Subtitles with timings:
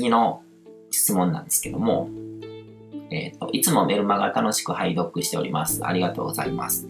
[0.00, 0.42] 次の
[0.90, 2.08] 質問なんですけども、
[3.10, 5.84] えっ、と、いつもメルマガ楽しく拝読しております。
[5.84, 6.88] ありがとうございます。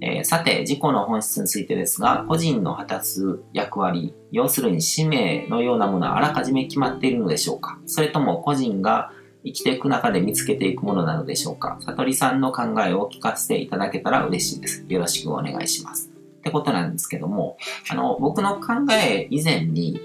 [0.00, 7.78] えー、さて、自己の本質についてですが、個人の果たす役割、要するに使命のようなものはあらかじめ決まっているのでしょうか？
[7.84, 9.12] それとも個人が
[9.44, 11.76] 生きていく中で見つけていくものなのでしょうか？
[11.82, 14.86] 悟りさんの考えを聞かせていただけたら嬉しいです。
[14.88, 16.10] よろしくお願いします。
[16.38, 17.58] ってことなんですけども、
[17.90, 20.00] あの、僕の考え以前に、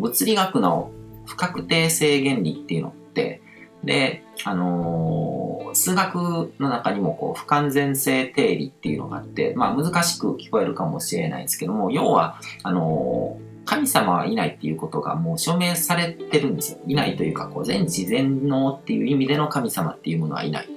[0.00, 0.90] 物理学の
[1.26, 3.40] 不確定性原理っていうのって、
[3.84, 16.78] で、あのー、数学の中にもこう不完全性定理っていうのがあって、まあ難しく聞こえるかもしれないですけども、要は、あのー神様はいないっていうことがもう証明されてるんですよ。
[16.88, 20.68] いないというか、こう全知全能っていう意味での神様っていうものはいない。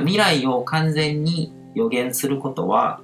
[0.00, 3.00] 未来を完全に予言することは、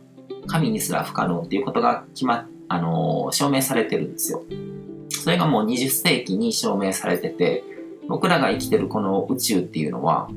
[0.46, 4.42] 神にすら不可能っていうことが決まっ、あのー、証明されてるんですよ。
[5.26, 7.64] それがもう20世紀に証明されてて、
[8.06, 10.28] 僕らが生きてるこの宇宙っていうのは、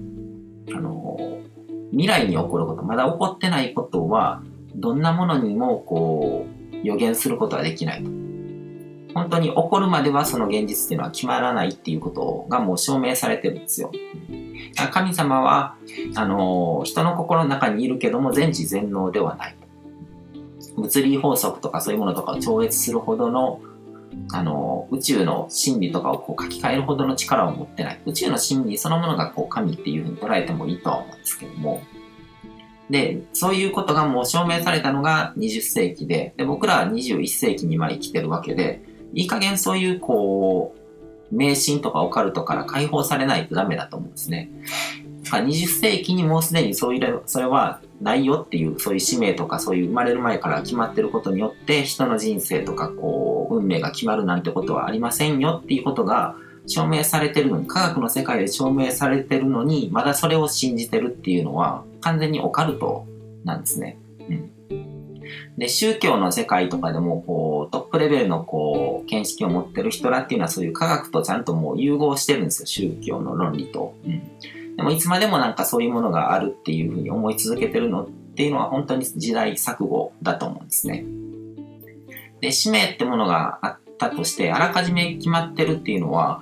[0.73, 1.43] あの、
[1.91, 4.41] 未来に起こること、まだ起こってないことは、
[4.75, 8.09] どんなものにもこう、予言することはできないと。
[9.13, 13.91] 本当に起こるまではその現実っていうのは決まらないっていうことがもう証明されてるんですよ。
[14.91, 15.75] 神様は、
[16.15, 19.55] あの、人の心の中にいるけども全知全能ではない。
[20.75, 23.61] 物理法則とかそういうものとかを超越するほどの、
[24.31, 28.01] あの、宇宙の真理とかをこう書き換えるほどの力を持ってない。
[28.05, 31.81] 宇宙の真理そのものがこう神っていうふうに捉えてもいいとは思うんですけども。
[32.89, 44.49] で、そういうことがもう証明されたのが20世紀で、で僕らは21世紀に今生きてるわけで、いい加減そういうこう、迷信とかオカルトから解放されないとダメだと思うんですね。
[45.25, 56.35] 20世紀にもうすでにそういう、それはないよっていう、そういう使命とかそういう生まれる前から決まってることによって、人の人生とかこう、運命が決まるなんてことはありませんよっていうことが
[56.69, 63.05] 証明されてるのに、科学の世界で証明されてるのに、まだそれを信じてるっていうのは、完全にオカルト
[63.43, 63.97] なんですね。
[64.29, 64.51] うん。
[65.57, 73.95] で、宗教の世界とかでも、こう、トップレベルの、こう、見識を持ってる人らっていうのは、そういう科学とちゃんともう融合してるんですよ、宗教の論理と。
[74.05, 74.75] うん。
[74.75, 81.03] でも、いつまでもなんかそういうものがあるっていうふうに思い続けてるのっていうのは、本当に時代錯誤だと思うんですね。
[82.41, 86.41] で、使命ってものがあったとして、あらかじめ決まってるっていうのは、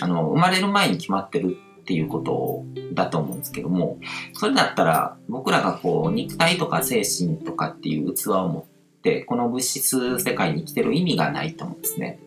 [0.00, 3.98] あの、生まれる前に決まってるっていうことだと思うんですけども、
[4.34, 12.18] それだったら僕らがこう肉体とか精神とかっていう器を持って、この物質世界に生きてる意味がないと思うんですね。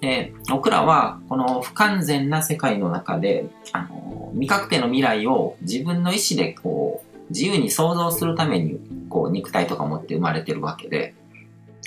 [0.00, 11.14] で、僕らはこの不完全な世界の中で、あの、未確定の未来を自分の意思でこう、自由に想像するために、こう、肉体とか持って生まれてるわけで、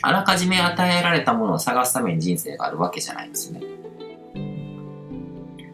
[0.01, 3.61] あらかじめ与えられたものを探すために人生があるわけじゃないんですね。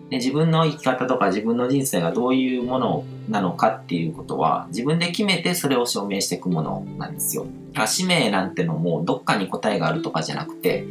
[0.09, 7.47] で自分の生き方とか自分の人生がどういうものなのかっていうことは自分で決めてそれを証明していくものなんですよ。
[7.87, 10.85] 使命なんてのもどっかに答えがあるとかじゃなくて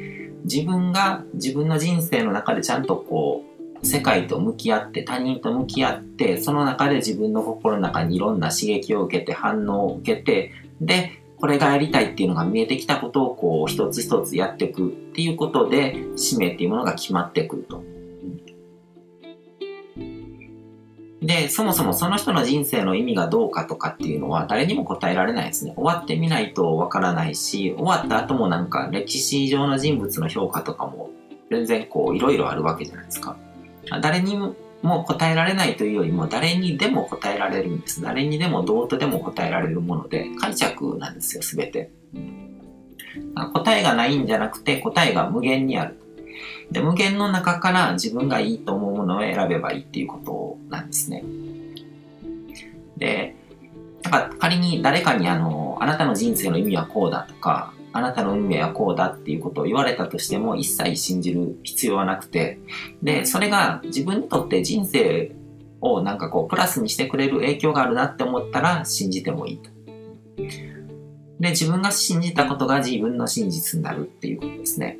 [0.45, 3.45] 自分が自分の人生の中でちゃんとこ
[3.83, 17.83] う世界と向き合って他人と向き合ってその中で自分の心の中にいろんな刺激を受けて反応を受けてでこれがやりたいっていうのが見えてきたことをこう一つ一つやっていくっていうことで使命っていうものが決まってくると。
[21.21, 25.73] で、そもそもその人の人生の意味がどうかとかっていうのは誰にも答えられないですね。
[25.75, 31.11] 終わってみないとわからないし、終わった後もなんか歴史上の人物の評価とかも
[31.51, 33.37] 全然こういろいろあるわけじゃないですか。
[34.03, 38.03] 誰にもも答えられないというよりも誰にでも答えられるんです。
[38.03, 41.91] 誰にでもどうとでも答えられるもので解釈なんですよ、すべて。
[43.53, 45.99] 答えがないんじゃなくて答えが無限にある。
[46.71, 51.25] で、無限の中から自分がいいと思うものを選べばいいっていうことなんですね。
[52.97, 53.35] で、
[54.11, 62.59] か仮に誰かにあの、あなたの人生の意味はこうだとか、あなたの運命はこうだっていうことを言われたとしても一切信じる必要はなくて、
[63.03, 65.33] で、それが自分にとって人生
[65.81, 69.71] をなんかこうプラスにしてくれる影響があるなって思ったら信じてもいいと。
[71.39, 74.99] で、自分が信じたことが自分の真実になるっていうことですね。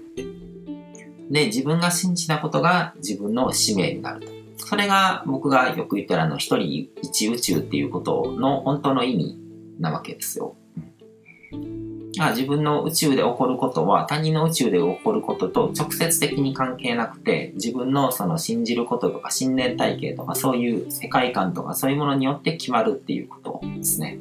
[1.31, 4.34] で、自分が信じたことが自分の使命になると。
[4.57, 9.39] それが僕がよく言ったらあの一人一宇宙っていうことの本当の意味
[9.79, 10.57] なわけですよ。
[12.31, 24.21] 自分の宇宙で起こることは他人の宇宙で起こることと直接的に関係なくて自分のその信じることとか信念体系とかそういう世界観とかそういうものによって決まるっていうことですね。